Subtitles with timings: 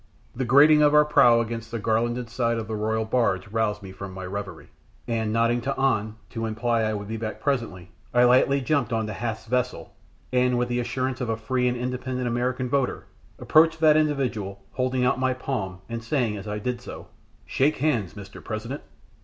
[0.35, 3.91] The grating of our prow against the garlanded side of the royal barge roused me
[3.91, 4.69] from my reverie,
[5.07, 9.05] and nodding to An, to imply I would be back presently, I lightly jumped on
[9.05, 9.93] to Hath's vessel,
[10.33, 13.05] and, with the assurance of a free and independent American voter,
[13.37, 17.09] approached that individual, holding out my palm, and saying as I did so,
[17.45, 18.43] "Shake hands, Mr.
[18.43, 18.81] President!"